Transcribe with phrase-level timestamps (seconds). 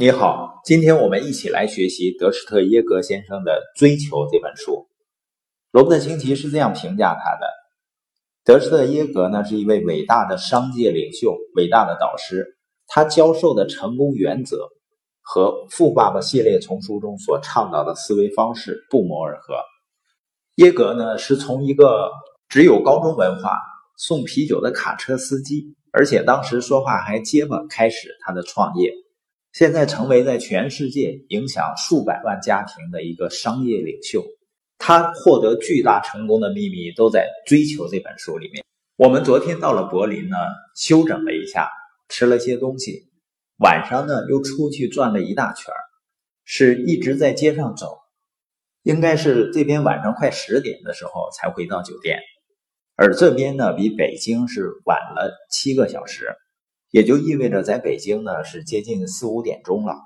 [0.00, 4.88] 你好，今天我们一起来学习德施特耶格先生的《追求》这本书。
[5.72, 7.46] 罗伯特清崎是这样评价他的：
[8.42, 12.46] 德施特耶格呢是一位伟大的商界领袖，伟大的导师。
[12.86, 14.70] 他教授的成功原则
[15.20, 19.52] 和《富爸爸》系列丛书中所倡导的思维方式不谋而合。
[20.54, 22.10] 耶格呢是从一个
[22.48, 23.58] 只有高中文化、
[23.98, 25.74] 送啤酒的卡车司机。
[25.92, 28.94] 而且当时说话还结巴，开始他的创业，
[29.60, 34.24] 现在成为在全世界影响数百万家庭的一个商业领袖。
[34.78, 38.64] 他获得巨大成功的秘密都在《追求》这本书里面。
[38.96, 40.36] 我们昨天到了柏林呢，
[40.74, 41.68] 休整了一下，
[42.08, 43.10] 吃了些东西，
[43.58, 45.74] 晚上呢又出去转了一大圈
[46.46, 47.98] 是一直在街上走，
[48.82, 52.18] 应该是这边晚上快十点的时候才回到酒店。
[52.96, 56.34] 而这边呢，比北京是晚了七个小时，
[56.90, 59.96] 也就意味着在北京呢是接近四五点钟了。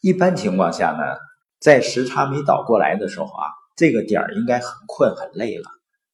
[0.00, 1.02] 一般情况下呢，
[1.58, 3.44] 在时差没倒过来的时候啊，
[3.76, 5.64] 这个点儿应该很困很累了。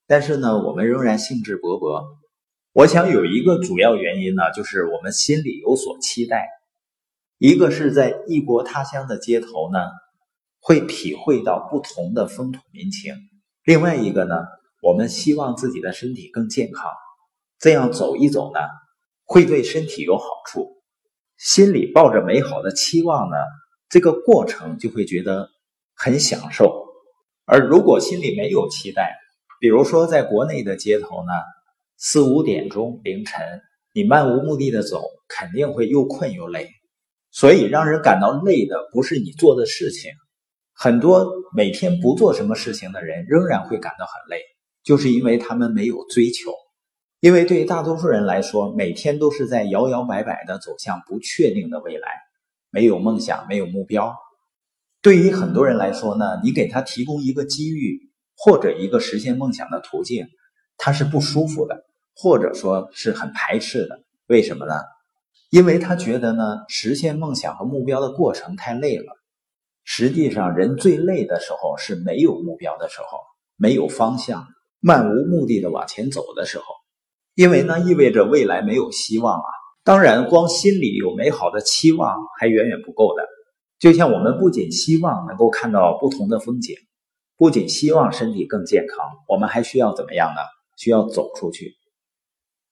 [0.06, 2.04] 但是呢，我们仍然兴致勃勃。
[2.72, 6.48] 我想有一个主要原因呢，就是我们心里有所期待。
[7.38, 9.78] 一个是在异国他乡的街头呢，
[10.60, 13.14] 会体会到不同的风土民情；
[13.64, 14.34] 另外一个呢。
[14.82, 16.92] 我们希望自己的身体更健康，
[17.58, 18.60] 这样走一走呢，
[19.26, 20.80] 会对身体有好处。
[21.36, 23.36] 心里抱着美好的期望呢，
[23.90, 25.50] 这个过程就会觉得
[25.94, 26.86] 很享受。
[27.44, 29.14] 而如果心里没有期待，
[29.60, 31.32] 比如说在国内的街头呢，
[31.98, 33.44] 四五点钟凌晨，
[33.92, 36.70] 你漫无目的的走，肯定会又困又累。
[37.30, 40.10] 所以让人感到累的不是你做的事情，
[40.72, 44.42] 很多每天不做什么事情的人仍然会感到很累。
[44.82, 46.50] 就是因为他们没有追求，
[47.26, 52.08] 因为对于大多数人来说，每天都是在摇摇摆摆的走向不确定的未来，
[52.70, 54.16] 没有梦想，没有目标。
[55.02, 60.28] 对于很多人来说呢，你给他提供一个机遇或者一个实现梦想的途径，
[60.78, 61.84] 他是不舒服的，
[62.14, 63.98] 或者说是很排斥的。
[64.28, 64.74] 为什么呢？
[65.50, 69.16] 因为他觉得呢，实现梦想和目标的过程太累了。
[69.82, 73.18] 实际上，人最累的时候是没有目标的时候，
[73.56, 74.46] 没有方向。
[74.78, 76.64] 漫无目的的往前走的时候，
[77.36, 79.48] 因为呢意味着未来没有希望啊。
[79.84, 83.22] 当然，光心里有美好的期望还远远不够的。
[83.78, 86.74] 就像我们不仅希望能够看到不同的风景，
[87.36, 90.40] 不仅希望身体更健康，我们还需要怎么样呢？
[90.76, 91.74] 需要走出去。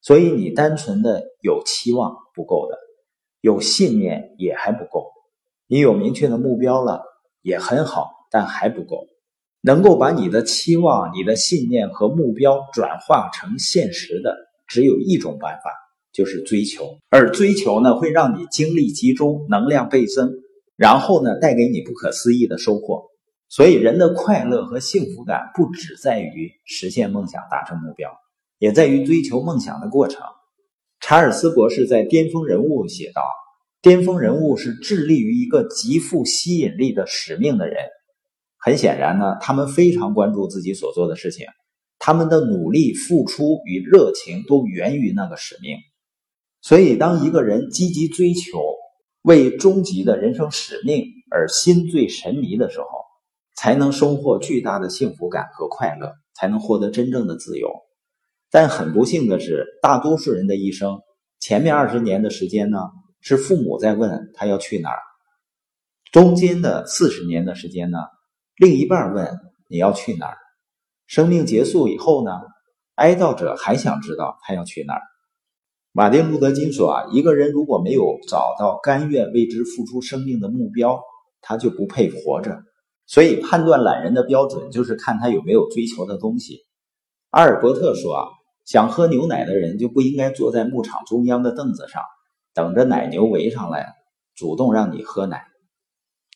[0.00, 2.76] 所以，你单纯的有期望不够的，
[3.40, 5.12] 有信念也还不够。
[5.66, 7.02] 你有明确的目标了
[7.42, 9.06] 也很好，但还不够。
[9.60, 14.36] 能够把你的期望、你的信念和目标转化成现实的，
[14.74, 15.70] 只有一种办法，
[16.12, 16.98] 就是追求。
[17.10, 20.32] 而追求呢，会让你精力集中、能量倍增，
[20.74, 23.04] 然后呢，带给你不可思议的收获。
[23.48, 28.10] 所以，人的快乐和幸福感不只在于实现梦想、达成目标，
[28.58, 30.20] 也在于追求梦想的过程。
[30.98, 33.22] 查尔斯博士在《巅峰人物》写道
[33.80, 37.76] ：“巅峰人物是致力于一个极富吸引力的使命的人。”
[38.58, 41.46] 很显然呢，他们非常关注自己所做的事情，
[42.06, 45.78] 他们的努力、付出与热情都源于那个使命。
[46.60, 48.60] 所以，当一个人积极追求
[49.22, 52.86] 为终极的人生使命而心醉神迷的时候，
[53.56, 57.70] 才能收获巨大的幸福感和快乐，才能获得真正的自由。
[58.50, 61.00] 但很不幸的是，大多数人的一生
[61.40, 62.80] 前面二十年的时间呢，
[63.22, 64.98] 是父母在问他要去哪儿；
[66.12, 67.96] 中间的四十年的时间呢。
[68.58, 69.26] 另一半问
[69.70, 70.36] 你要去哪儿？
[71.06, 72.30] 生命结束以后呢？
[72.94, 75.00] 哀悼者还想知道他要去哪儿。
[75.90, 81.00] 马丁·路德·金说啊，一个人如果没有找到甘愿为之付出生命的目标，
[81.40, 82.62] 他就不配活着。
[83.06, 86.60] 所以，判断懒人的标准就是看他有没有追求的东西。
[87.30, 88.26] 阿尔伯特说啊，
[88.64, 92.02] 想喝牛奶的人就不应该坐在牧场中央的凳子上，
[92.54, 93.92] 等着奶牛围上来，
[94.36, 95.44] 主动让你喝奶。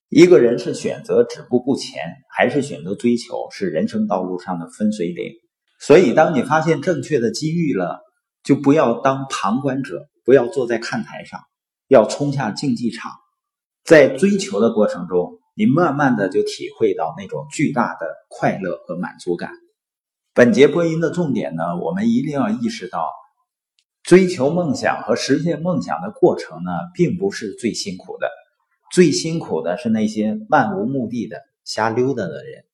[0.09, 2.03] 一个人是选择止步不前，
[2.35, 5.35] 还是选择追求，是人生道路上的分水岭。
[5.79, 8.01] 所以，当你发现正确的机遇了，
[8.43, 11.41] 就不要当旁观者，不要坐在看台上，
[11.89, 13.13] 要冲下竞技场。
[13.85, 19.53] 在追求的过程中，你慢慢的就体会到那种巨大的快乐和满足感。
[20.33, 23.11] 本节播音的重点呢，我们一定要意识到，
[24.03, 28.27] 追求梦想和实现梦想的过程呢，并不是最辛苦的。
[28.91, 32.68] 最辛苦的是那些漫无目的的瞎溜达的人。